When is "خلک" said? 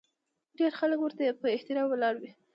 0.79-0.99